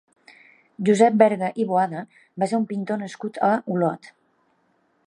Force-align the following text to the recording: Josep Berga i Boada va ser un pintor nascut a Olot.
Josep 0.87 1.19
Berga 1.23 1.51
i 1.65 1.67
Boada 1.73 2.01
va 2.45 2.49
ser 2.53 2.61
un 2.63 2.67
pintor 2.73 3.01
nascut 3.05 3.43
a 3.51 3.53
Olot. 3.77 4.13